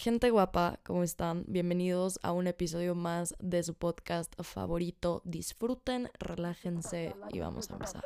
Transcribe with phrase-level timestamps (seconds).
[0.00, 1.42] Gente guapa, ¿cómo están?
[1.48, 5.22] Bienvenidos a un episodio más de su podcast favorito.
[5.24, 8.04] Disfruten, relájense y vamos a empezar.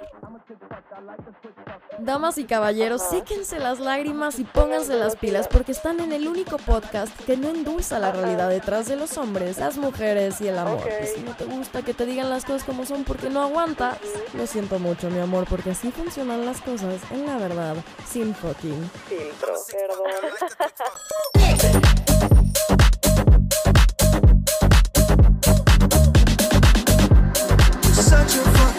[1.98, 6.56] Damas y caballeros, séquense las lágrimas y pónganse las pilas porque están en el único
[6.58, 10.88] podcast que no endulza la realidad detrás de los hombres, las mujeres y el amor.
[11.02, 13.98] Y si no te gusta que te digan las cosas como son porque no aguantas,
[14.34, 18.91] lo siento mucho, mi amor, porque así funcionan las cosas en la verdad, sin fucking
[19.09, 19.55] filtro.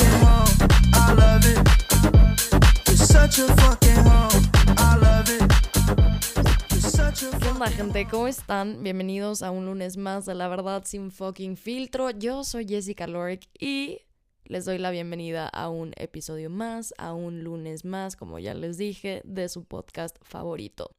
[7.69, 8.07] gente?
[8.09, 8.83] ¿Cómo están?
[8.83, 12.11] Bienvenidos a un lunes más de La Verdad Sin Fucking Filtro.
[12.11, 13.99] Yo soy Jessica Lorick y
[14.43, 18.77] les doy la bienvenida a un episodio más, a un lunes más, como ya les
[18.77, 20.95] dije, de su podcast favorito.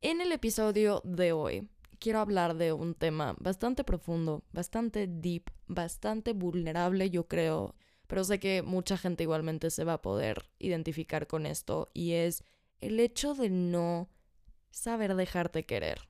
[0.00, 6.32] En el episodio de hoy quiero hablar de un tema bastante profundo, bastante deep, bastante
[6.32, 7.74] vulnerable, yo creo,
[8.08, 12.42] pero sé que mucha gente igualmente se va a poder identificar con esto y es
[12.80, 14.08] el hecho de no
[14.70, 16.08] saber dejarte querer.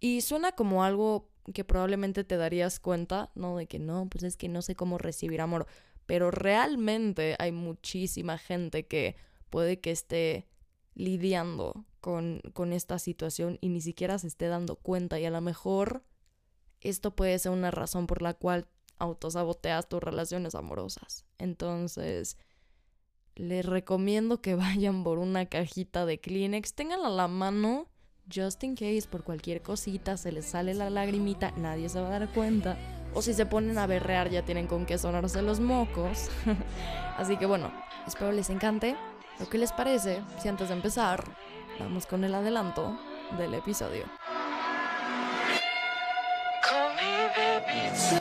[0.00, 3.56] Y suena como algo que probablemente te darías cuenta, ¿no?
[3.56, 5.66] De que no, pues es que no sé cómo recibir amor.
[6.06, 9.16] Pero realmente hay muchísima gente que
[9.48, 10.46] puede que esté
[10.94, 15.18] lidiando con, con esta situación y ni siquiera se esté dando cuenta.
[15.18, 16.04] Y a lo mejor
[16.80, 18.66] esto puede ser una razón por la cual
[19.02, 21.24] autosaboteas tus relaciones amorosas.
[21.38, 22.36] Entonces,
[23.34, 27.88] les recomiendo que vayan por una cajita de Kleenex, tenganla a la mano,
[28.32, 32.18] just in case, por cualquier cosita, se les sale la lagrimita, nadie se va a
[32.18, 32.78] dar cuenta.
[33.14, 36.30] O si se ponen a berrear, ya tienen con qué sonarse los mocos.
[37.18, 37.70] Así que bueno,
[38.06, 38.96] espero les encante.
[39.38, 41.24] ¿Lo que les parece si antes de empezar,
[41.78, 42.96] vamos con el adelanto
[43.36, 44.04] del episodio?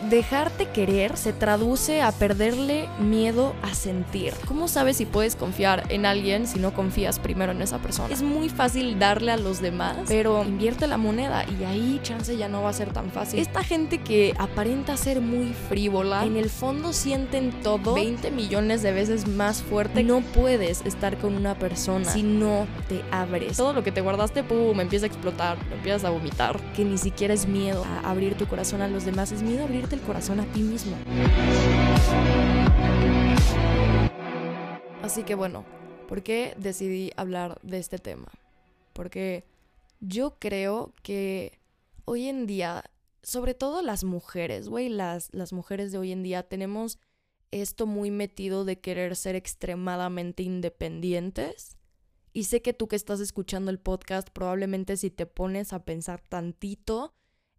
[0.10, 4.34] Dejarte querer se traduce a perderle miedo a sentir.
[4.48, 8.14] ¿Cómo sabes si puedes confiar en alguien si no confías primero en esa persona?
[8.14, 12.48] Es muy fácil darle a los demás, pero invierte la moneda y ahí chance ya
[12.48, 13.40] no va a ser tan fácil.
[13.40, 18.92] Esta gente que aparenta ser muy frívola, en el fondo sienten todo 20 millones de
[18.92, 20.04] veces más fuerte.
[20.04, 23.58] No puedes estar con una persona si no te abres.
[23.58, 26.60] Todo lo que te guardaste, pum, empieza a explotar, empiezas a vomitar.
[26.76, 29.68] Que ni siquiera es miedo a abrir tu corazón a los demás, es miedo a
[29.82, 30.96] abrirte el corazón a ti mismo.
[35.02, 35.66] Así que bueno,
[36.08, 38.32] ¿por qué decidí hablar de este tema?
[38.94, 39.44] Porque
[40.00, 41.60] yo creo que
[42.06, 42.84] hoy en día,
[43.24, 47.00] sobre todo las mujeres, güey, las, las mujeres de hoy en día tenemos
[47.50, 51.78] esto muy metido de querer ser extremadamente independientes.
[52.34, 56.22] Y sé que tú que estás escuchando el podcast, probablemente si te pones a pensar
[56.22, 57.14] tantito,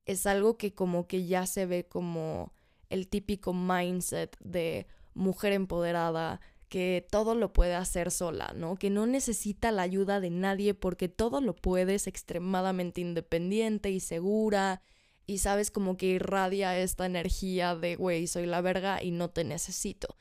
[0.07, 2.53] es algo que como que ya se ve como
[2.89, 8.77] el típico mindset de mujer empoderada que todo lo puede hacer sola, ¿no?
[8.77, 14.81] Que no necesita la ayuda de nadie porque todo lo puedes extremadamente independiente y segura
[15.27, 19.45] y sabes como que irradia esta energía de, güey, soy la verga y no te
[19.45, 20.17] necesito.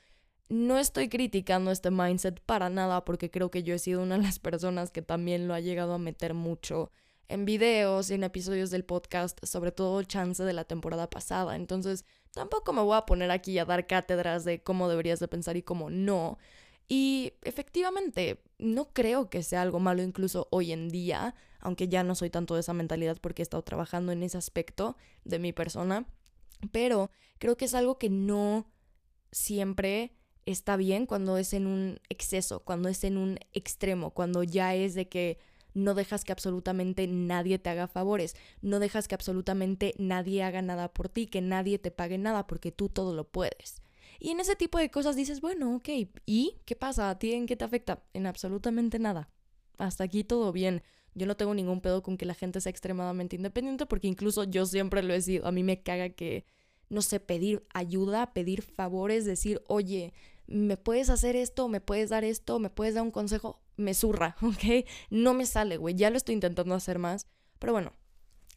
[0.49, 4.23] No estoy criticando este mindset para nada porque creo que yo he sido una de
[4.23, 6.91] las personas que también lo ha llegado a meter mucho
[7.31, 11.55] en videos y en episodios del podcast, sobre todo chance de la temporada pasada.
[11.55, 15.55] Entonces, tampoco me voy a poner aquí a dar cátedras de cómo deberías de pensar
[15.55, 16.37] y cómo no.
[16.89, 22.15] Y efectivamente, no creo que sea algo malo incluso hoy en día, aunque ya no
[22.15, 26.05] soy tanto de esa mentalidad porque he estado trabajando en ese aspecto de mi persona,
[26.73, 28.69] pero creo que es algo que no
[29.31, 30.11] siempre
[30.45, 34.93] está bien cuando es en un exceso, cuando es en un extremo, cuando ya es
[34.93, 35.39] de que
[35.73, 40.93] no dejas que absolutamente nadie te haga favores, no dejas que absolutamente nadie haga nada
[40.93, 43.81] por ti, que nadie te pague nada porque tú todo lo puedes.
[44.19, 45.89] Y en ese tipo de cosas dices, bueno, ok,
[46.27, 47.09] ¿y qué pasa?
[47.09, 48.03] ¿A ti en qué te afecta?
[48.13, 49.29] En absolutamente nada.
[49.79, 50.83] Hasta aquí todo bien.
[51.15, 54.65] Yo no tengo ningún pedo con que la gente sea extremadamente independiente porque incluso yo
[54.65, 55.47] siempre lo he sido.
[55.47, 56.45] A mí me caga que,
[56.89, 60.13] no sé, pedir ayuda, pedir favores, decir, oye,
[60.51, 61.67] ¿me puedes hacer esto?
[61.67, 62.59] ¿Me puedes dar esto?
[62.59, 63.61] ¿Me puedes dar un consejo?
[63.77, 64.85] Me zurra, ¿ok?
[65.09, 65.95] No me sale, güey.
[65.95, 67.27] Ya lo estoy intentando hacer más.
[67.59, 67.93] Pero bueno,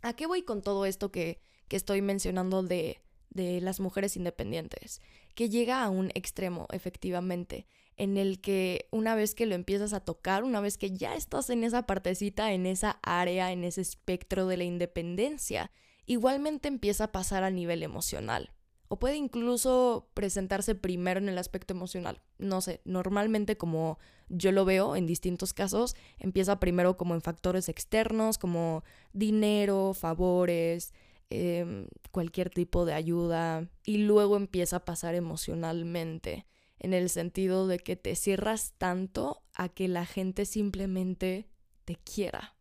[0.02, 5.00] ¿a qué voy con todo esto que, que estoy mencionando de, de las mujeres independientes?
[5.34, 7.66] Que llega a un extremo, efectivamente,
[7.96, 11.50] en el que una vez que lo empiezas a tocar, una vez que ya estás
[11.50, 15.70] en esa partecita, en esa área, en ese espectro de la independencia,
[16.06, 18.52] igualmente empieza a pasar a nivel emocional.
[18.88, 22.22] O puede incluso presentarse primero en el aspecto emocional.
[22.38, 23.98] No sé, normalmente como
[24.28, 30.92] yo lo veo en distintos casos, empieza primero como en factores externos, como dinero, favores,
[31.30, 36.46] em, cualquier tipo de ayuda, y luego empieza a pasar emocionalmente,
[36.78, 41.48] en el sentido de que te cierras tanto a que la gente simplemente
[41.84, 42.56] te quiera.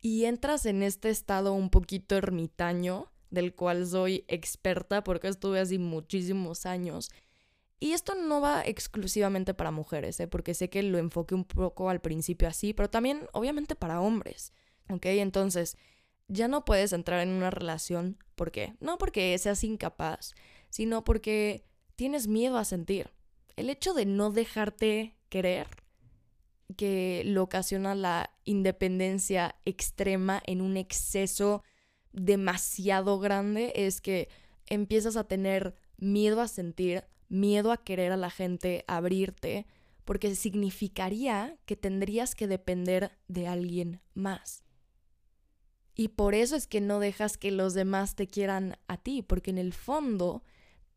[0.00, 5.78] Y entras en este estado un poquito ermitaño, del cual soy experta porque estuve así
[5.78, 7.10] muchísimos años.
[7.80, 10.26] Y esto no va exclusivamente para mujeres, ¿eh?
[10.26, 14.52] porque sé que lo enfoqué un poco al principio así, pero también obviamente para hombres.
[14.90, 15.06] ¿Ok?
[15.06, 15.76] Entonces,
[16.28, 18.18] ya no puedes entrar en una relación.
[18.34, 18.74] ¿Por qué?
[18.80, 20.34] No porque seas incapaz,
[20.70, 21.64] sino porque
[21.96, 23.12] tienes miedo a sentir.
[23.56, 25.68] El hecho de no dejarte querer,
[26.76, 31.62] que lo ocasiona la independencia extrema en un exceso
[32.12, 34.28] demasiado grande es que
[34.66, 39.66] empiezas a tener miedo a sentir, miedo a querer a la gente, abrirte,
[40.04, 44.64] porque significaría que tendrías que depender de alguien más.
[45.94, 49.50] Y por eso es que no dejas que los demás te quieran a ti, porque
[49.50, 50.44] en el fondo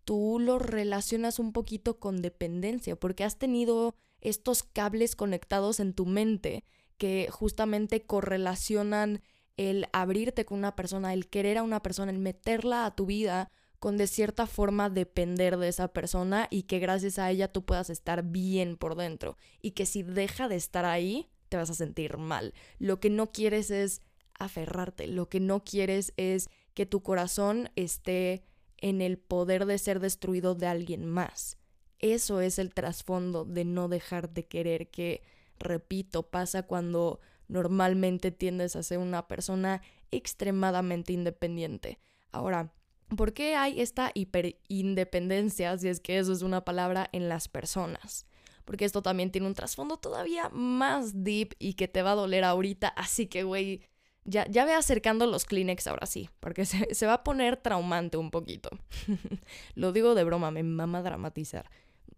[0.05, 6.05] tú lo relacionas un poquito con dependencia, porque has tenido estos cables conectados en tu
[6.05, 6.63] mente
[6.97, 9.21] que justamente correlacionan
[9.69, 13.51] el abrirte con una persona, el querer a una persona, el meterla a tu vida
[13.77, 17.91] con de cierta forma depender de esa persona y que gracias a ella tú puedas
[17.91, 22.17] estar bien por dentro y que si deja de estar ahí te vas a sentir
[22.17, 22.55] mal.
[22.79, 24.01] Lo que no quieres es
[24.39, 28.43] aferrarte, lo que no quieres es que tu corazón esté
[28.77, 31.59] en el poder de ser destruido de alguien más.
[31.99, 35.21] Eso es el trasfondo de no dejar de querer que,
[35.59, 37.19] repito, pasa cuando
[37.51, 41.99] normalmente tiendes a ser una persona extremadamente independiente.
[42.31, 42.71] Ahora,
[43.17, 48.25] ¿por qué hay esta hiperindependencia, si es que eso es una palabra, en las personas?
[48.63, 52.45] Porque esto también tiene un trasfondo todavía más deep y que te va a doler
[52.45, 53.81] ahorita, así que, güey,
[54.23, 58.15] ya, ya ve acercando los Kleenex ahora sí, porque se, se va a poner traumante
[58.15, 58.69] un poquito.
[59.75, 61.69] Lo digo de broma, me mama dramatizar.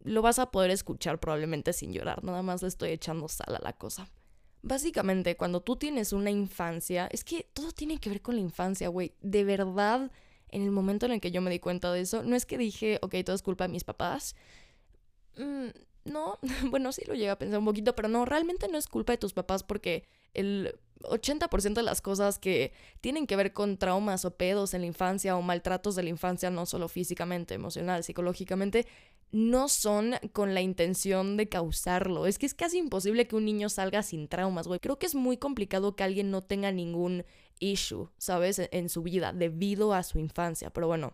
[0.04, 3.64] Lo vas a poder escuchar probablemente sin llorar, nada más le estoy echando sal a
[3.64, 4.08] la cosa.
[4.64, 8.88] Básicamente, cuando tú tienes una infancia, es que todo tiene que ver con la infancia,
[8.88, 9.14] güey.
[9.22, 10.10] De verdad,
[10.50, 12.58] en el momento en el que yo me di cuenta de eso, no es que
[12.58, 14.36] dije, ok, todo es culpa de mis papás.
[15.38, 15.68] Mm,
[16.06, 16.40] no,
[16.70, 19.18] bueno, sí lo llegué a pensar un poquito, pero no, realmente no es culpa de
[19.18, 22.72] tus papás porque el 80% de las cosas que
[23.02, 26.50] tienen que ver con traumas o pedos en la infancia o maltratos de la infancia,
[26.50, 28.88] no solo físicamente, emocional, psicológicamente,
[29.34, 32.28] no son con la intención de causarlo.
[32.28, 34.80] Es que es casi imposible que un niño salga sin traumas, güey.
[34.80, 37.26] Creo que es muy complicado que alguien no tenga ningún
[37.58, 38.60] issue, ¿sabes?
[38.60, 40.70] E-, en su vida debido a su infancia.
[40.70, 41.14] Pero bueno,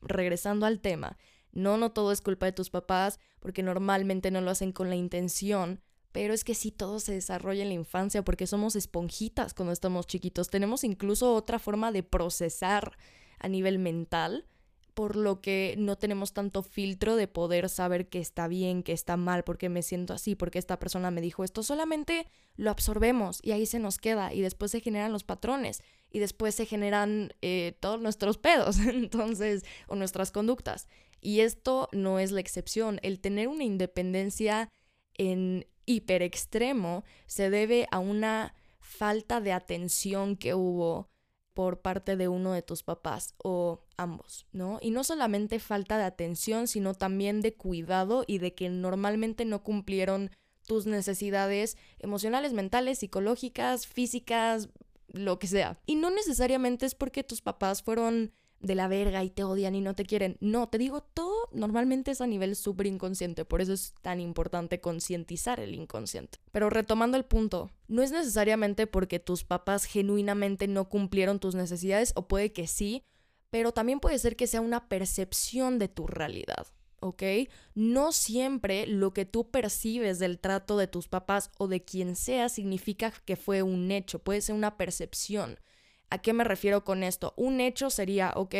[0.00, 1.18] regresando al tema,
[1.50, 4.94] no, no todo es culpa de tus papás, porque normalmente no lo hacen con la
[4.94, 5.82] intención.
[6.12, 10.06] Pero es que sí todo se desarrolla en la infancia porque somos esponjitas cuando estamos
[10.06, 10.50] chiquitos.
[10.50, 12.96] Tenemos incluso otra forma de procesar
[13.40, 14.46] a nivel mental
[15.00, 19.16] por lo que no tenemos tanto filtro de poder saber que está bien, que está
[19.16, 22.26] mal, porque me siento así, porque esta persona me dijo esto, solamente
[22.56, 26.54] lo absorbemos y ahí se nos queda y después se generan los patrones y después
[26.54, 30.86] se generan eh, todos nuestros pedos, entonces, o nuestras conductas.
[31.22, 34.68] Y esto no es la excepción, el tener una independencia
[35.14, 41.08] en hiper extremo se debe a una falta de atención que hubo
[41.60, 44.78] por parte de uno de tus papás o ambos, ¿no?
[44.80, 49.62] Y no solamente falta de atención, sino también de cuidado y de que normalmente no
[49.62, 50.30] cumplieron
[50.66, 54.70] tus necesidades emocionales, mentales, psicológicas, físicas,
[55.08, 55.78] lo que sea.
[55.84, 59.80] Y no necesariamente es porque tus papás fueron de la verga y te odian y
[59.80, 60.36] no te quieren.
[60.40, 64.80] No, te digo, todo normalmente es a nivel súper inconsciente, por eso es tan importante
[64.80, 66.38] concientizar el inconsciente.
[66.52, 72.12] Pero retomando el punto, no es necesariamente porque tus papás genuinamente no cumplieron tus necesidades,
[72.14, 73.02] o puede que sí,
[73.50, 76.66] pero también puede ser que sea una percepción de tu realidad.
[77.00, 77.22] ¿ok?
[77.74, 82.48] No siempre lo que tú percibes del trato de tus papás o de quien sea
[82.48, 85.58] significa que fue un hecho, puede ser una percepción.
[86.10, 87.34] ¿A qué me refiero con esto?
[87.36, 88.54] Un hecho sería, ok,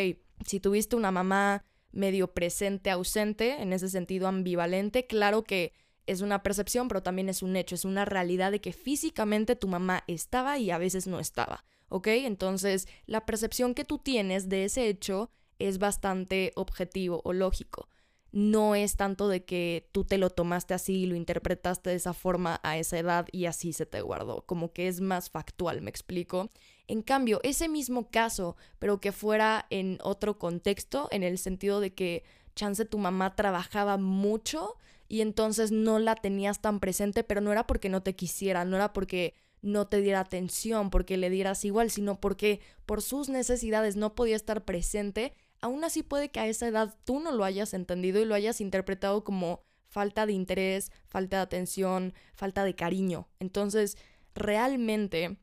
[0.47, 5.73] si tuviste una mamá medio presente, ausente, en ese sentido ambivalente, claro que
[6.07, 9.69] es una percepción, pero también es un hecho, es una realidad de que físicamente tu
[9.69, 12.07] mamá estaba y a veces no estaba, ¿ok?
[12.09, 17.89] Entonces, la percepción que tú tienes de ese hecho es bastante objetivo o lógico.
[18.33, 22.13] no es tanto de que tú te lo tomaste así y lo interpretaste de esa
[22.15, 25.91] forma a esa edad y así se te guardó, como que es más factual, me
[25.91, 26.51] explico.
[26.91, 31.95] En cambio, ese mismo caso, pero que fuera en otro contexto, en el sentido de
[31.95, 32.25] que
[32.57, 37.65] chance tu mamá trabajaba mucho y entonces no la tenías tan presente, pero no era
[37.65, 41.93] porque no te quisiera, no era porque no te diera atención, porque le dieras igual,
[41.93, 46.67] sino porque por sus necesidades no podía estar presente, aún así puede que a esa
[46.67, 51.37] edad tú no lo hayas entendido y lo hayas interpretado como falta de interés, falta
[51.37, 53.29] de atención, falta de cariño.
[53.39, 53.97] Entonces,
[54.35, 55.39] realmente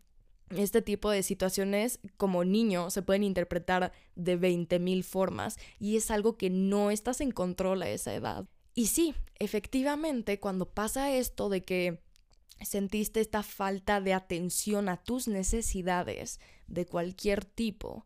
[0.50, 6.38] este tipo de situaciones como niño se pueden interpretar de 20.000 formas y es algo
[6.38, 8.46] que no estás en control a esa edad.
[8.74, 12.01] Y sí, efectivamente, cuando pasa esto de que
[12.62, 18.06] sentiste esta falta de atención a tus necesidades de cualquier tipo,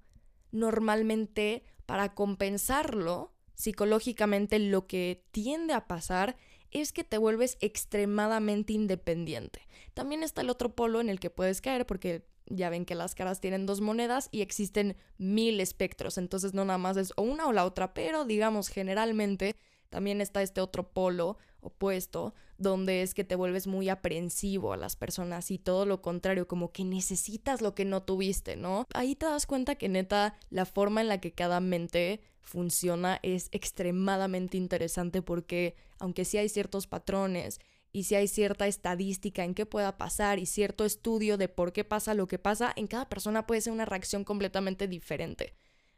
[0.52, 6.38] normalmente para compensarlo, psicológicamente lo que tiende a pasar
[6.72, 9.68] es que te vuelves extremadamente independiente.
[9.94, 13.16] También está el otro polo en el que puedes caer porque ya ven que las
[13.16, 17.48] caras tienen dos monedas y existen mil espectros, entonces no nada más es o una
[17.48, 19.56] o la otra, pero digamos generalmente
[19.90, 24.96] también está este otro polo opuesto, donde es que te vuelves muy aprensivo a las
[24.96, 28.86] personas y todo lo contrario, como que necesitas lo que no tuviste, ¿no?
[28.94, 33.50] Ahí te das cuenta que neta la forma en la que cada mente funciona es
[33.52, 37.60] extremadamente interesante porque aunque sí hay ciertos patrones
[37.94, 41.84] y si hay cierta estadística en qué pueda pasar y cierto estudio de por qué
[41.84, 45.54] pasa lo que pasa, en cada persona puede ser una reacción completamente diferente.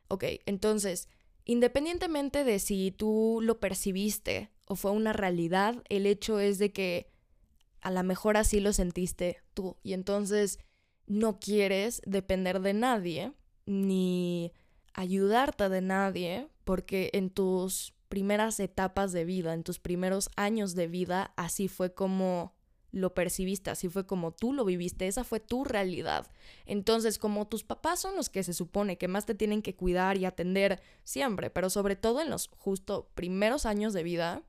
[0.08, 1.08] Ok, entonces,
[1.46, 7.08] independientemente de si tú lo percibiste o fue una realidad, el hecho es de que
[7.82, 10.58] a lo mejor así lo sentiste tú y entonces
[11.06, 13.34] no quieres depender de nadie
[13.66, 14.54] ni
[14.94, 20.86] ayudarte de nadie porque en tus primeras etapas de vida, en tus primeros años de
[20.86, 22.54] vida, así fue como
[22.92, 26.28] lo percibiste, así fue como tú lo viviste, esa fue tu realidad.
[26.68, 30.20] Entonces, como tus papás son los que se supone que más te tienen que cuidar
[30.20, 34.44] y atender siempre, pero sobre todo en los justo primeros años de vida,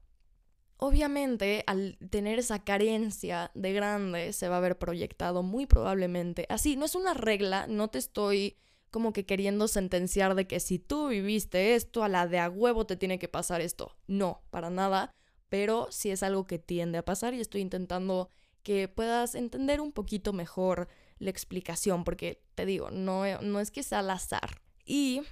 [0.76, 6.44] obviamente al tener esa carencia de grande se va a ver proyectado muy probablemente.
[6.50, 8.59] Así, no es una regla, no te estoy
[8.94, 12.86] como que queriendo sentenciar de que si tú viviste esto, a la de a huevo
[12.86, 13.96] te tiene que pasar esto.
[14.06, 15.10] No, para nada,
[15.48, 18.28] pero sí es algo que tiende a pasar y estoy intentando
[18.62, 20.86] que puedas entender un poquito mejor
[21.18, 24.62] la explicación, porque te digo, no, no es que sea al azar.
[24.86, 25.22] Y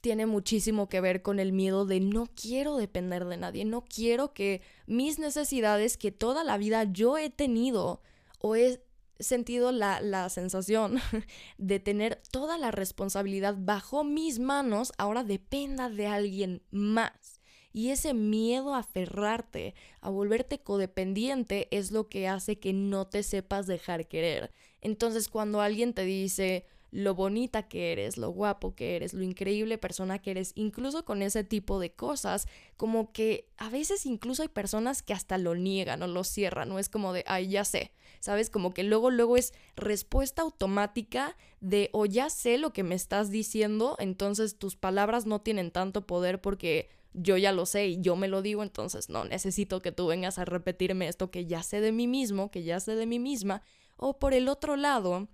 [0.00, 4.32] tiene muchísimo que ver con el miedo de no quiero depender de nadie, no quiero
[4.32, 8.00] que mis necesidades que toda la vida yo he tenido
[8.38, 8.80] o he
[9.20, 11.00] sentido la, la, sensación
[11.58, 17.40] de tener toda la responsabilidad bajo mis manos ahora dependa de alguien más.
[17.72, 23.22] Y ese miedo a aferrarte, a volverte codependiente, es lo que hace que no te
[23.22, 24.52] sepas dejar querer.
[24.80, 29.78] Entonces cuando alguien te dice, lo bonita que eres, lo guapo que eres, lo increíble
[29.78, 34.48] persona que eres, incluso con ese tipo de cosas, como que a veces incluso hay
[34.48, 37.92] personas que hasta lo niegan o lo cierran, no es como de, ay, ya sé,
[38.20, 38.48] ¿sabes?
[38.50, 43.30] Como que luego, luego es respuesta automática de, o ya sé lo que me estás
[43.30, 48.16] diciendo, entonces tus palabras no tienen tanto poder porque yo ya lo sé y yo
[48.16, 51.80] me lo digo, entonces no necesito que tú vengas a repetirme esto que ya sé
[51.80, 53.62] de mí mismo, que ya sé de mí misma,
[53.96, 55.28] o por el otro lado,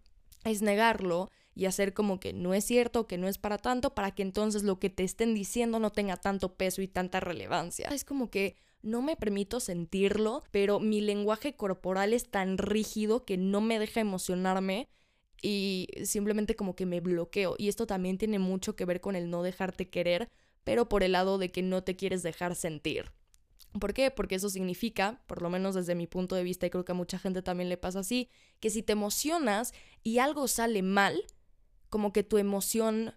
[0.45, 4.11] es negarlo y hacer como que no es cierto, que no es para tanto, para
[4.13, 7.89] que entonces lo que te estén diciendo no tenga tanto peso y tanta relevancia.
[7.89, 13.37] Es como que no me permito sentirlo, pero mi lenguaje corporal es tan rígido que
[13.37, 14.89] no me deja emocionarme
[15.41, 17.55] y simplemente como que me bloqueo.
[17.59, 20.31] Y esto también tiene mucho que ver con el no dejarte querer,
[20.65, 23.13] pero por el lado de que no te quieres dejar sentir.
[23.79, 24.11] ¿Por qué?
[24.11, 26.95] Porque eso significa, por lo menos desde mi punto de vista, y creo que a
[26.95, 28.29] mucha gente también le pasa así,
[28.61, 31.21] que si te emocionas y algo sale mal,
[31.95, 33.15] como que tu emoción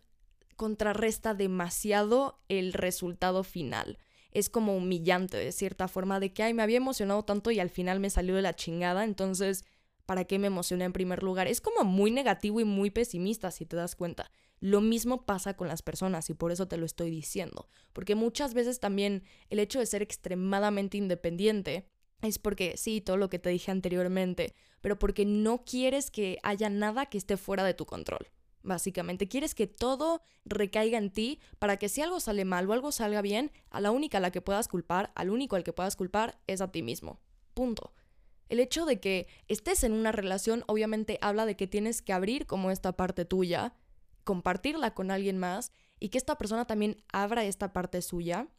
[0.56, 3.98] contrarresta demasiado el resultado final.
[4.32, 7.72] Es como humillante de cierta forma de que, ay, me había emocionado tanto y al
[7.72, 9.66] final me salió de la chingada, entonces,
[10.06, 11.48] ¿para qué me emocioné en primer lugar?
[11.48, 14.30] Es como muy negativo y muy pesimista, si te das cuenta.
[14.60, 18.54] Lo mismo pasa con las personas y por eso te lo estoy diciendo, porque muchas
[18.54, 21.88] veces también el hecho de ser extremadamente independiente
[22.22, 26.70] es porque sí, todo lo que te dije anteriormente, pero porque no quieres que haya
[26.70, 28.28] nada que esté fuera de tu control.
[28.68, 32.92] Básicamente, quieres que todo recaiga en ti para que si algo sale mal o algo
[32.92, 35.96] salga bien, a la única a la que puedas culpar, al único al que puedas
[35.96, 37.22] culpar, es a ti mismo.
[37.54, 37.94] Punto.
[38.50, 42.46] El hecho de que estés en una relación obviamente habla de que tienes que abrir
[42.46, 43.74] como esta parte tuya,
[44.26, 48.50] compartirla con alguien más y que esta persona también abra esta parte suya.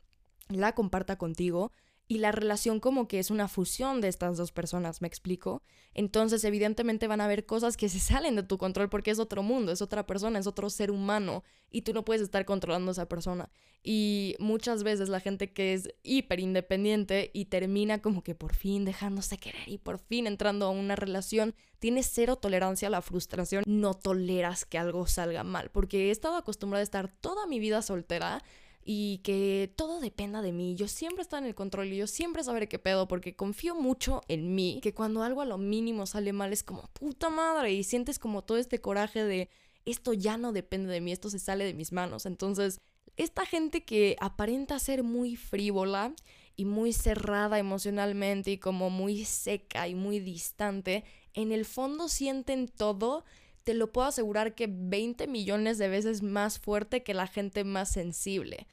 [0.49, 1.71] la comparta contigo
[2.09, 5.62] y la relación como que es una fusión de estas dos personas, ¿me explico?
[5.93, 9.43] Entonces evidentemente van a haber cosas que se salen de tu control porque es otro
[9.43, 12.93] mundo, es otra persona, es otro ser humano y tú no puedes estar controlando a
[12.93, 13.50] esa persona.
[13.83, 18.87] Y muchas veces la gente que es hiper independiente y termina como que por fin
[18.87, 23.65] dejándose querer y por fin entrando a una relación, tiene cero tolerancia a la frustración,
[23.67, 27.83] no toleras que algo salga mal, porque he estado acostumbrada a estar toda mi vida
[27.83, 28.43] soltera
[28.90, 30.75] y que todo dependa de mí.
[30.75, 34.23] Yo siempre estoy en el control y yo siempre sabré qué pedo porque confío mucho
[34.28, 37.85] en mí, que cuando algo a lo mínimo sale mal es como puta madre y
[37.85, 39.50] sientes como todo este coraje de
[39.85, 42.25] esto ya no depende de mí, esto se sale de mis manos.
[42.25, 42.80] Entonces,
[43.18, 46.14] esta gente que aparenta ser muy frívola
[46.57, 51.04] y muy cerrada emocionalmente y como muy seca y muy distante,
[51.35, 53.26] en el fondo sienten todo
[53.64, 57.90] te lo puedo asegurar que 20 millones de veces más fuerte que la gente más
[57.90, 58.66] sensible.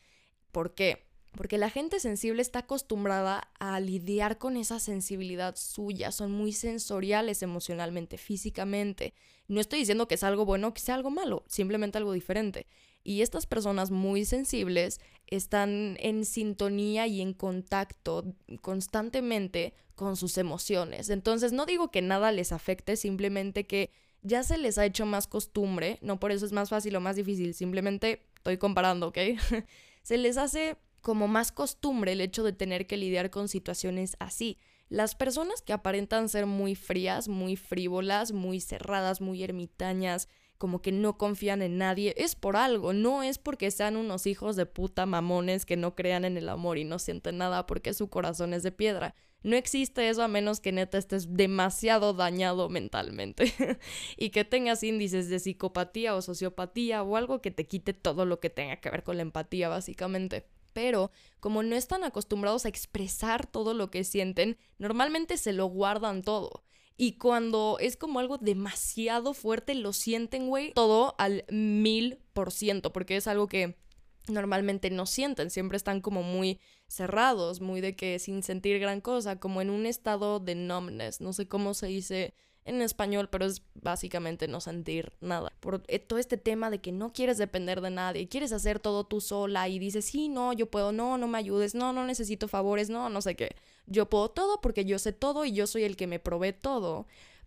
[0.55, 1.03] ¿Por qué?
[1.33, 7.43] Porque la gente sensible está acostumbrada a lidiar con esa sensibilidad suya, son muy sensoriales
[7.43, 9.13] emocionalmente, físicamente.
[9.49, 12.67] No estoy diciendo que es algo bueno o que sea algo malo, simplemente algo diferente.
[13.03, 18.23] Y estas personas muy sensibles están en sintonía y en contacto
[18.61, 21.09] constantemente con sus emociones.
[21.09, 25.27] Entonces no digo que nada les afecte, simplemente que ya se les ha hecho más
[25.27, 29.17] costumbre, no por eso es más fácil o más difícil, simplemente estoy comparando, ¿ok?
[30.05, 34.59] se les hace como más costumbre el hecho de tener que lidiar con situaciones así.
[34.87, 40.91] Las personas que aparentan ser muy frías, muy frívolas, muy cerradas, muy ermitañas, como que
[40.91, 45.07] no confían en nadie, es por algo, no es porque sean unos hijos de puta
[45.07, 48.61] mamones que no crean en el amor y no sienten nada porque su corazón es
[48.61, 49.15] de piedra.
[49.45, 53.53] No existe eso a menos que neta estés demasiado dañado mentalmente
[54.17, 58.39] y que tengas índices de psicopatía o sociopatía o algo que te quite todo lo
[58.39, 63.45] que tenga que ver con la empatía básicamente pero como no están acostumbrados a expresar
[63.45, 66.65] todo lo que sienten, normalmente se lo guardan todo.
[66.97, 72.91] Y cuando es como algo demasiado fuerte, lo sienten, güey, todo al mil por ciento,
[72.91, 73.77] porque es algo que
[74.27, 79.39] normalmente no sienten, siempre están como muy cerrados, muy de que sin sentir gran cosa,
[79.39, 82.33] como en un estado de numbness, no sé cómo se dice
[82.65, 85.53] en español, pero es básicamente no sentir nada.
[85.59, 89.03] Por eh, todo este tema de que no quieres depender de nadie, quieres hacer todo
[89.03, 92.47] tú sola y dices, sí, no, yo puedo, no, no me ayudes, no, no necesito
[92.47, 93.55] favores, no, no sé qué.
[93.85, 97.05] Yo puedo todo porque yo sé todo y yo soy el que me provee todo.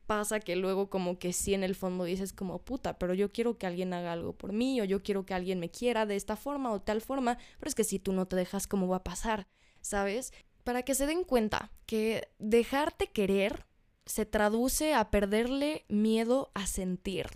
[0.09, 3.59] Pasa que luego como que sí en el fondo dices como puta, pero yo quiero
[3.59, 6.35] que alguien haga algo por mí o yo quiero que alguien me quiera de esta
[6.35, 9.05] forma o tal forma, pero es que si tú no te dejas, ¿cómo va a
[9.05, 9.49] pasar?
[9.83, 10.33] ¿Sabes?
[10.65, 13.67] Para que se den cuenta que dejarte querer
[14.07, 17.27] se traduce a perderle miedo a sentir.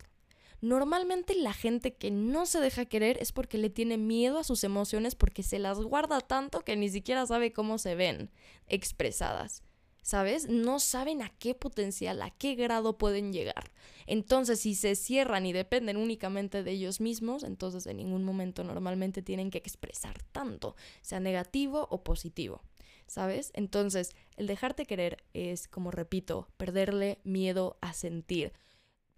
[0.63, 4.65] Normalmente la gente que no se deja querer es porque le tiene miedo a sus
[4.65, 8.31] emociones porque se las guarda tanto que ni siquiera sabe cómo se ven
[8.67, 9.63] expresadas.
[10.03, 10.49] ¿Sabes?
[10.49, 13.71] No saben a qué potencial, a qué grado pueden llegar.
[14.07, 19.23] Entonces, si se cierran y dependen únicamente de ellos mismos, entonces en ningún momento normalmente
[19.23, 22.63] tienen que expresar tanto, sea negativo o positivo.
[23.07, 23.51] ¿sabes?
[23.55, 28.55] Entonces, el dejarte querer es, como repito, perderle miedo a sentir,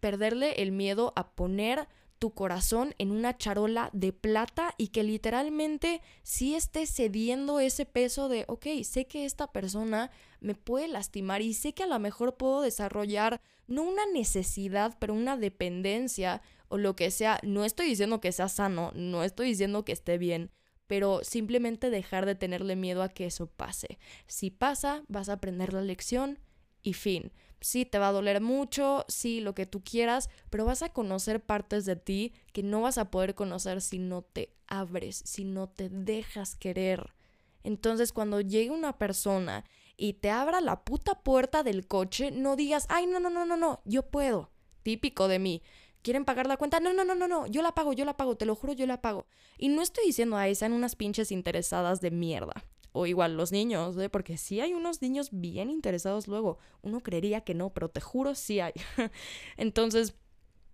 [0.01, 1.87] perderle el miedo a poner
[2.25, 8.31] tu corazón en una charola de plata y que literalmente sí estés cediendo ese peso
[8.31, 10.11] de, ok, sé que esta persona
[10.41, 15.13] me puede lastimar y sé que a lo mejor puedo desarrollar no una necesidad, pero
[15.13, 17.41] una dependencia o lo que sea.
[17.43, 20.51] No estoy diciendo que sea sano, no estoy diciendo que esté bien,
[20.87, 23.99] pero simplemente dejar de tenerle miedo a que eso pase.
[24.29, 26.39] Si pasa, vas a aprender la lección
[26.83, 27.33] y fin.
[27.64, 31.40] Sí, te va a doler mucho, sí, lo que tú quieras, pero vas a conocer
[31.40, 35.70] partes de ti que no vas a poder conocer si no te abres, si no
[35.70, 37.14] te dejas querer.
[37.62, 39.64] Entonces, cuando llegue una persona
[39.96, 43.57] y te abra la puta puerta del coche, no digas, ay, no, no, no, no,
[43.57, 44.50] no, yo puedo.
[44.83, 45.62] Típico de mí.
[46.03, 46.81] ¿Quieren pagar la cuenta?
[46.81, 48.87] No, no, no, no, no, yo la pago, yo la pago, te lo juro, yo
[48.87, 49.24] la pago.
[49.57, 52.62] Y no estoy diciendo, a sean unas pinches interesadas de mierda.
[52.96, 54.09] O igual los niños, ¿eh?
[54.09, 56.59] porque sí hay unos niños bien interesados luego.
[56.80, 58.72] Uno creería que no, pero te juro sí hay.
[59.57, 60.14] Entonces,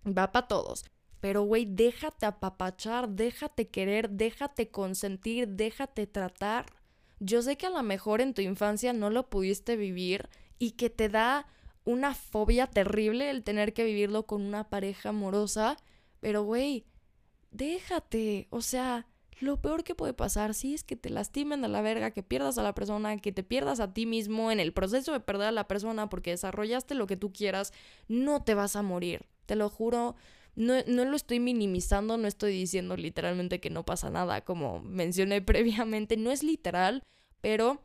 [0.05, 0.85] va para todos.
[1.19, 6.67] Pero, güey, déjate apapachar, déjate querer, déjate consentir, déjate tratar.
[7.19, 10.29] Yo sé que a lo mejor en tu infancia no lo pudiste vivir
[10.59, 11.47] y que te da
[11.85, 15.77] una fobia terrible el tener que vivirlo con una pareja amorosa,
[16.19, 16.85] pero güey,
[17.49, 19.07] déjate, o sea,
[19.41, 22.57] lo peor que puede pasar sí es que te lastimen a la verga, que pierdas
[22.57, 25.51] a la persona, que te pierdas a ti mismo en el proceso de perder a
[25.51, 27.73] la persona porque desarrollaste lo que tú quieras,
[28.07, 30.15] no te vas a morir, te lo juro,
[30.55, 35.41] no, no lo estoy minimizando, no estoy diciendo literalmente que no pasa nada, como mencioné
[35.41, 37.03] previamente, no es literal,
[37.41, 37.83] pero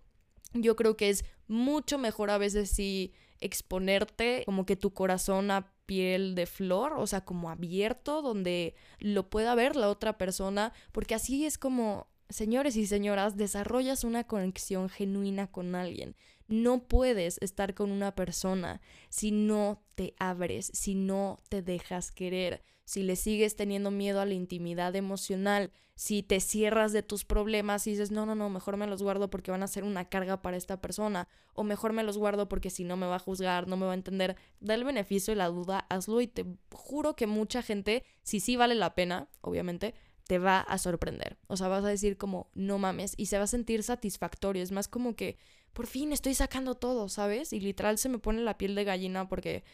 [0.53, 5.73] yo creo que es mucho mejor a veces si exponerte como que tu corazón a
[5.87, 11.15] piel de flor, o sea, como abierto, donde lo pueda ver la otra persona, porque
[11.15, 16.17] así es como, señores y señoras, desarrollas una conexión genuina con alguien.
[16.49, 22.63] No puedes estar con una persona si no te abres, si no te dejas querer,
[22.87, 27.87] si le sigues teniendo miedo a la intimidad emocional, si te cierras de tus problemas
[27.87, 30.41] y dices, no, no, no, mejor me los guardo porque van a ser una carga
[30.41, 33.67] para esta persona, o mejor me los guardo porque si no me va a juzgar,
[33.67, 37.17] no me va a entender, da el beneficio y la duda, hazlo y te juro
[37.17, 39.95] que mucha gente, si sí vale la pena, obviamente,
[40.27, 41.39] te va a sorprender.
[41.49, 44.63] O sea, vas a decir como, no mames, y se va a sentir satisfactorio.
[44.63, 45.39] Es más como que,
[45.73, 47.53] por fin estoy sacando todo, ¿sabes?
[47.53, 49.65] Y literal se me pone la piel de gallina porque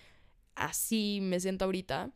[0.55, 2.11] así me siento ahorita.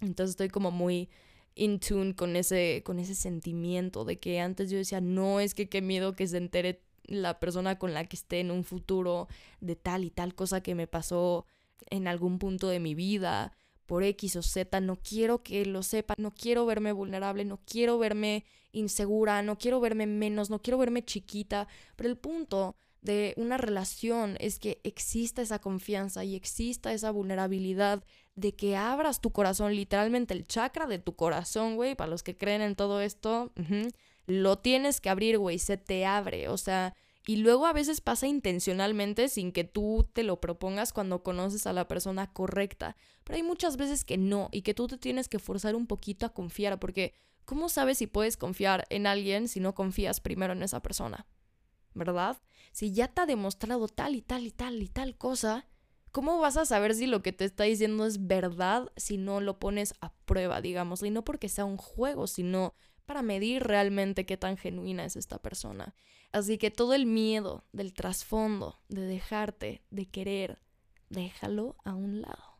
[0.00, 1.08] Entonces estoy como muy
[1.54, 5.68] in tune con ese, con ese sentimiento de que antes yo decía, no, es que
[5.68, 9.28] qué miedo que se entere la persona con la que esté en un futuro
[9.60, 11.46] de tal y tal cosa que me pasó
[11.90, 13.52] en algún punto de mi vida
[13.86, 17.98] por X o Z, no quiero que lo sepa, no quiero verme vulnerable, no quiero
[17.98, 23.56] verme insegura, no quiero verme menos, no quiero verme chiquita, pero el punto de una
[23.56, 28.04] relación es que exista esa confianza y exista esa vulnerabilidad
[28.38, 32.36] de que abras tu corazón, literalmente el chakra de tu corazón, güey, para los que
[32.36, 33.52] creen en todo esto,
[34.26, 36.94] lo tienes que abrir, güey, se te abre, o sea,
[37.26, 41.72] y luego a veces pasa intencionalmente sin que tú te lo propongas cuando conoces a
[41.72, 45.38] la persona correcta, pero hay muchas veces que no y que tú te tienes que
[45.38, 49.74] forzar un poquito a confiar, porque ¿cómo sabes si puedes confiar en alguien si no
[49.74, 51.26] confías primero en esa persona?
[51.98, 52.40] ¿verdad?
[52.72, 55.66] Si ya te ha demostrado tal y tal y tal y tal cosa,
[56.12, 59.58] ¿cómo vas a saber si lo que te está diciendo es verdad si no lo
[59.58, 61.02] pones a prueba, digamos?
[61.02, 62.74] Y no porque sea un juego, sino
[63.06, 65.94] para medir realmente qué tan genuina es esta persona.
[66.30, 70.60] Así que todo el miedo del trasfondo, de dejarte, de querer,
[71.08, 72.58] déjalo a un lado.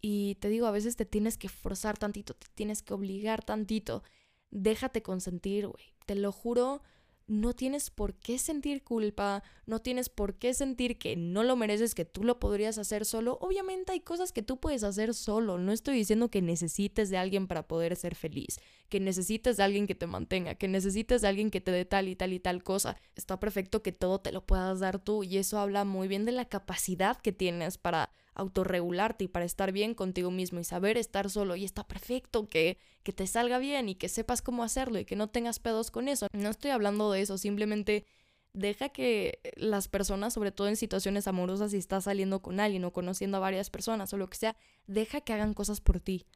[0.00, 4.04] Y te digo, a veces te tienes que forzar tantito, te tienes que obligar tantito.
[4.50, 5.94] Déjate consentir, güey.
[6.06, 6.82] Te lo juro,
[7.28, 11.94] no tienes por qué sentir culpa, no tienes por qué sentir que no lo mereces,
[11.94, 13.38] que tú lo podrías hacer solo.
[13.40, 15.58] Obviamente hay cosas que tú puedes hacer solo.
[15.58, 19.86] No estoy diciendo que necesites de alguien para poder ser feliz, que necesites de alguien
[19.86, 22.62] que te mantenga, que necesites de alguien que te dé tal y tal y tal
[22.62, 22.96] cosa.
[23.14, 26.32] Está perfecto que todo te lo puedas dar tú y eso habla muy bien de
[26.32, 31.28] la capacidad que tienes para autorregularte y para estar bien contigo mismo y saber estar
[31.28, 35.04] solo y está perfecto que, que te salga bien y que sepas cómo hacerlo y
[35.04, 36.28] que no tengas pedos con eso.
[36.32, 38.06] No estoy hablando de eso, simplemente
[38.54, 42.92] deja que las personas, sobre todo en situaciones amorosas, si estás saliendo con alguien o
[42.92, 46.26] conociendo a varias personas o lo que sea, deja que hagan cosas por ti.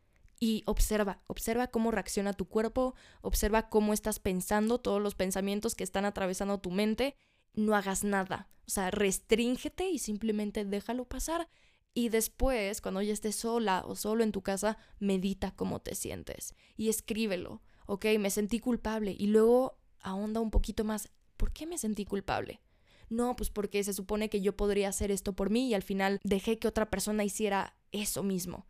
[0.40, 5.84] Y observa, observa cómo reacciona tu cuerpo, observa cómo estás pensando, todos los pensamientos que
[5.84, 7.14] están atravesando tu mente.
[7.54, 8.48] No hagas nada.
[8.66, 11.48] O sea, restríngete y simplemente déjalo pasar.
[11.94, 16.54] Y después, cuando ya estés sola o solo en tu casa, medita cómo te sientes
[16.76, 17.62] y escríbelo.
[17.86, 21.10] Ok, me sentí culpable y luego ahonda un poquito más.
[21.36, 22.60] ¿Por qué me sentí culpable?
[23.10, 26.18] No, pues porque se supone que yo podría hacer esto por mí y al final
[26.24, 28.66] dejé que otra persona hiciera eso mismo.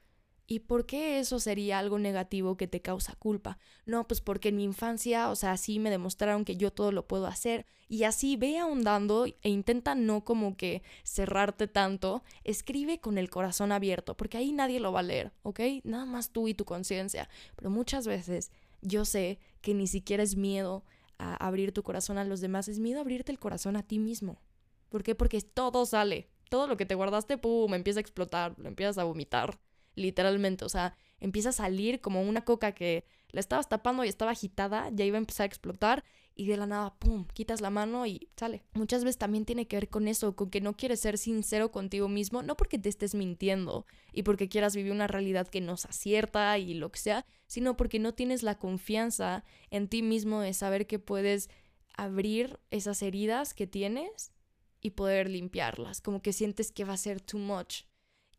[0.47, 3.59] ¿Y por qué eso sería algo negativo que te causa culpa?
[3.87, 7.07] No, pues porque en mi infancia, o sea, así me demostraron que yo todo lo
[7.07, 13.19] puedo hacer y así ve ahondando e intenta no como que cerrarte tanto, escribe con
[13.19, 15.61] el corazón abierto, porque ahí nadie lo va a leer, ¿ok?
[15.85, 17.29] Nada más tú y tu conciencia.
[17.57, 18.51] Pero muchas veces
[18.81, 20.85] yo sé que ni siquiera es miedo
[21.19, 23.99] a abrir tu corazón a los demás, es miedo a abrirte el corazón a ti
[23.99, 24.41] mismo.
[24.89, 25.15] ¿Por qué?
[25.15, 26.29] Porque todo sale.
[26.51, 29.59] Todo lo que te guardaste, pum, empieza a explotar, lo empiezas a vomitar
[29.95, 34.31] literalmente, o sea, empieza a salir como una coca que la estabas tapando y estaba
[34.31, 38.07] agitada, ya iba a empezar a explotar y de la nada, ¡pum!, quitas la mano
[38.07, 38.63] y sale.
[38.73, 42.09] Muchas veces también tiene que ver con eso, con que no quieres ser sincero contigo
[42.09, 45.93] mismo, no porque te estés mintiendo y porque quieras vivir una realidad que no sea
[45.93, 50.55] cierta y lo que sea, sino porque no tienes la confianza en ti mismo de
[50.55, 51.51] saber que puedes
[51.97, 54.33] abrir esas heridas que tienes
[54.81, 57.83] y poder limpiarlas, como que sientes que va a ser too much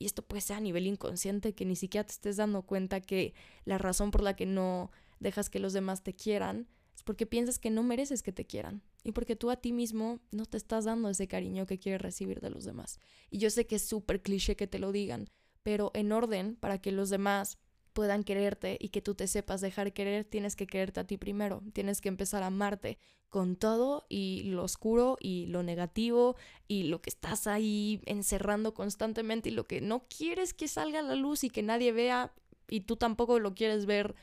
[0.03, 3.33] y esto puede ser a nivel inconsciente, que ni siquiera te estés dando cuenta que
[3.63, 7.57] la razón por la que no dejas que los demás te quieran es porque piensas
[7.57, 10.83] que no mereces que te quieran y porque tú a ti mismo no te estás
[10.83, 12.99] dando ese cariño que quieres recibir de los demás.
[13.29, 15.29] Y yo sé que es súper cliché que te lo digan,
[15.63, 17.57] pero en orden para que los demás
[17.93, 21.61] puedan quererte y que tú te sepas dejar querer, tienes que quererte a ti primero,
[21.73, 22.97] tienes que empezar a amarte
[23.29, 26.35] con todo y lo oscuro y lo negativo
[26.67, 31.03] y lo que estás ahí encerrando constantemente y lo que no quieres que salga a
[31.03, 32.33] la luz y que nadie vea
[32.67, 34.15] y tú tampoco lo quieres ver,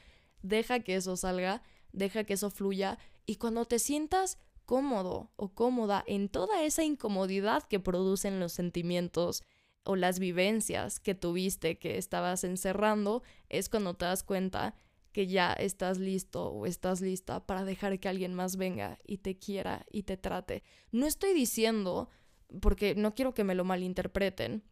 [0.42, 6.04] deja que eso salga, deja que eso fluya y cuando te sientas cómodo o cómoda
[6.06, 9.42] en toda esa incomodidad que producen los sentimientos
[9.84, 14.74] o las vivencias que tuviste que estabas encerrando, es cuando te das cuenta
[15.12, 19.38] que ya estás listo o estás lista para dejar que alguien más venga y te
[19.38, 20.62] quiera y te trate.
[20.92, 22.08] No estoy diciendo,
[22.60, 24.62] porque no quiero que me lo malinterpreten,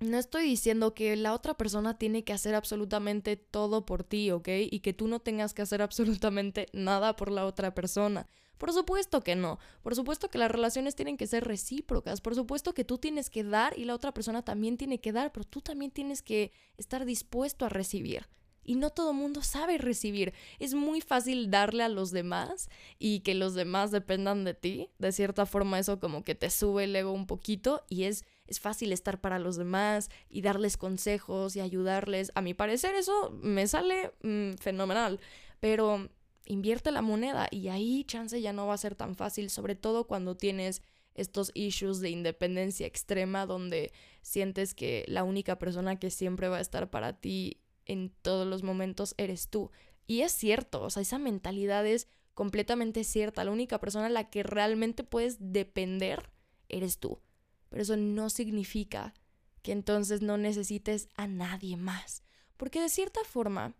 [0.00, 4.48] no estoy diciendo que la otra persona tiene que hacer absolutamente todo por ti, ¿ok?
[4.70, 8.26] Y que tú no tengas que hacer absolutamente nada por la otra persona.
[8.58, 9.58] Por supuesto que no.
[9.82, 12.20] Por supuesto que las relaciones tienen que ser recíprocas.
[12.20, 15.32] Por supuesto que tú tienes que dar y la otra persona también tiene que dar,
[15.32, 18.26] pero tú también tienes que estar dispuesto a recibir
[18.68, 20.34] y no todo mundo sabe recibir.
[20.58, 24.90] Es muy fácil darle a los demás y que los demás dependan de ti.
[24.98, 28.60] De cierta forma eso como que te sube el ego un poquito y es, es
[28.60, 32.32] fácil estar para los demás y darles consejos y ayudarles.
[32.34, 35.20] A mi parecer eso me sale mm, fenomenal,
[35.60, 36.08] pero
[36.46, 40.06] invierte la moneda y ahí chance ya no va a ser tan fácil, sobre todo
[40.06, 40.82] cuando tienes
[41.14, 46.62] estos issues de independencia extrema donde sientes que la única persona que siempre va a
[46.62, 49.70] estar para ti en todos los momentos eres tú.
[50.06, 53.44] Y es cierto, o sea, esa mentalidad es completamente cierta.
[53.44, 56.30] La única persona a la que realmente puedes depender
[56.68, 57.20] eres tú.
[57.68, 59.14] Pero eso no significa
[59.62, 62.22] que entonces no necesites a nadie más.
[62.56, 63.74] Porque de cierta forma,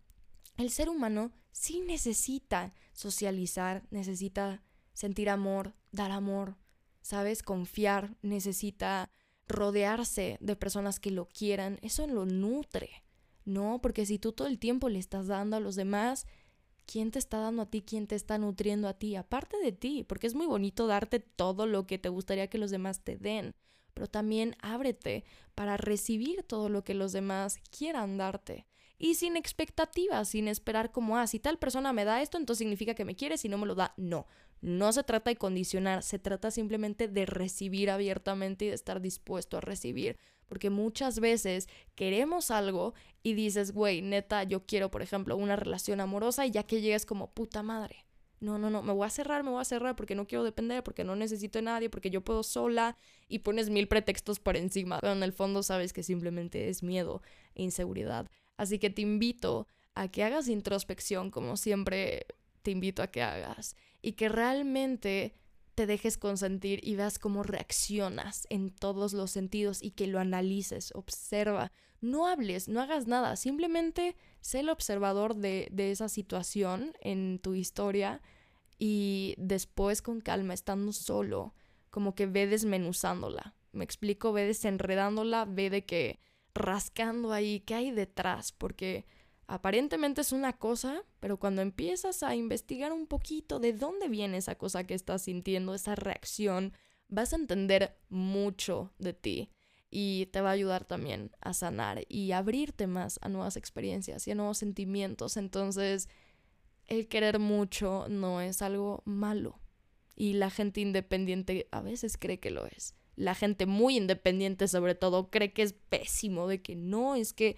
[0.57, 6.57] el ser humano sí necesita socializar, necesita sentir amor, dar amor,
[7.01, 7.43] ¿sabes?
[7.43, 9.11] Confiar, necesita
[9.47, 11.79] rodearse de personas que lo quieran.
[11.83, 12.91] Eso lo nutre.
[13.45, 16.27] No, porque si tú todo el tiempo le estás dando a los demás,
[16.87, 17.83] ¿quién te está dando a ti?
[17.83, 19.17] ¿Quién te está nutriendo a ti?
[19.17, 22.71] Aparte de ti, porque es muy bonito darte todo lo que te gustaría que los
[22.71, 23.55] demás te den,
[23.99, 25.25] pero también ábrete
[25.57, 28.65] para recibir todo lo que los demás quieran darte.
[28.97, 32.95] Y sin expectativas, sin esperar como, ah, si tal persona me da esto, entonces significa
[32.95, 34.29] que me quiere, si no me lo da, no.
[34.61, 39.57] No se trata de condicionar, se trata simplemente de recibir abiertamente y de estar dispuesto
[39.57, 40.17] a recibir.
[40.47, 45.99] Porque muchas veces queremos algo y dices, güey, neta, yo quiero, por ejemplo, una relación
[45.99, 48.05] amorosa y ya que llegas como puta madre.
[48.41, 50.85] No, no, no, me voy a cerrar, me voy a cerrar porque no quiero depender,
[50.85, 52.97] porque no necesito de nadie, porque yo puedo sola
[53.27, 57.21] y pones mil pretextos por encima, pero en el fondo sabes que simplemente es miedo
[57.57, 58.31] e inseguridad.
[58.57, 62.27] Así que te invito a que hagas introspección, como siempre
[62.63, 65.35] te invito a que hagas, y que realmente
[65.79, 70.91] te dejes consentir y veas cómo reaccionas en todos los sentidos y que lo analices,
[70.93, 71.71] observa.
[72.01, 77.55] No hables, no hagas nada, simplemente sé el observador de, de esa situación en tu
[77.55, 78.21] historia
[78.77, 81.55] y después con calma, estando solo,
[81.91, 83.55] como que ve desmenuzándola.
[83.71, 86.19] Me explico, ve desenredándola, ve de que
[86.57, 89.07] rascando ahí, qué hay detrás, porque
[89.49, 94.57] aparentemente es una cosa, pero cuando empiezas a investigar un poquito de dónde viene esa
[94.57, 96.75] cosa que estás sintiendo, esa reacción,
[97.09, 99.51] vas a entender mucho de ti
[99.91, 104.33] y te va a ayudar también a sanar y abrirte más a nuevas experiencias y
[104.33, 105.39] a nuevos sentimientos.
[105.39, 106.11] Entonces,
[106.87, 109.59] el querer mucho no es algo malo
[110.15, 112.95] y la gente independiente a veces cree que lo es.
[113.17, 117.57] La gente muy independiente sobre todo cree que es pésimo, de que no, es que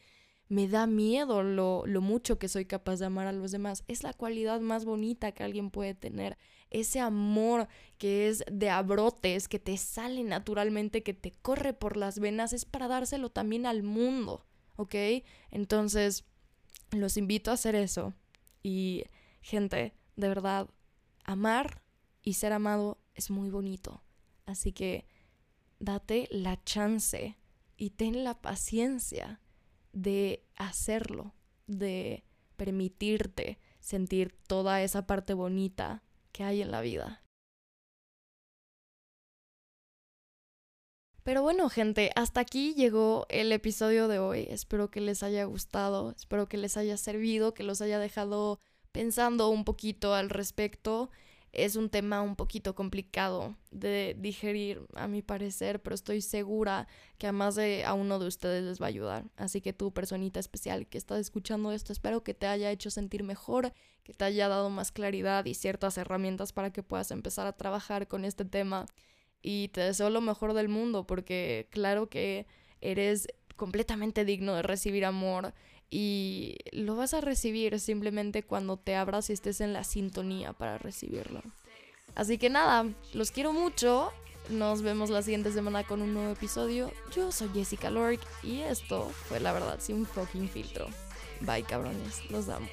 [0.50, 3.84] me da miedo lo, lo, mucho que soy capaz de amar a los demás.
[3.86, 6.36] Es la cualidad más bonita que alguien puede tener.
[6.70, 12.18] Ese amor que es de abrotes, que te sale naturalmente, que te corre por las
[12.18, 14.96] venas, es para dárselo también al mundo, ¿ok?
[15.52, 16.24] Entonces,
[16.90, 18.12] los invito a hacer eso.
[18.60, 19.04] Y,
[19.42, 20.68] gente, de verdad,
[21.22, 21.80] amar
[22.24, 24.02] y ser amado es muy bonito.
[24.46, 25.06] Así que,
[25.78, 27.36] date la chance
[27.76, 29.40] y ten la paciencia
[29.92, 31.34] de hacerlo,
[31.66, 32.24] de
[32.56, 37.22] permitirte sentir toda esa parte bonita que hay en la vida.
[41.22, 44.46] Pero bueno, gente, hasta aquí llegó el episodio de hoy.
[44.50, 48.58] Espero que les haya gustado, espero que les haya servido, que los haya dejado
[48.90, 51.10] pensando un poquito al respecto
[51.52, 56.86] es un tema un poquito complicado de digerir, a mi parecer, pero estoy segura
[57.18, 59.24] que a más de a uno de ustedes les va a ayudar.
[59.36, 63.24] Así que tú, personita especial que estás escuchando esto, espero que te haya hecho sentir
[63.24, 63.72] mejor,
[64.04, 68.06] que te haya dado más claridad y ciertas herramientas para que puedas empezar a trabajar
[68.06, 68.86] con este tema.
[69.42, 72.46] Y te deseo lo mejor del mundo, porque claro que
[72.80, 75.52] eres completamente digno de recibir amor
[75.90, 80.78] y lo vas a recibir simplemente cuando te abras y estés en la sintonía para
[80.78, 81.42] recibirlo.
[82.14, 84.12] Así que nada, los quiero mucho.
[84.48, 86.92] Nos vemos la siguiente semana con un nuevo episodio.
[87.14, 90.88] Yo soy Jessica Lork y esto fue la verdad sin fucking filtro.
[91.40, 92.28] Bye, cabrones.
[92.30, 92.68] Los amo.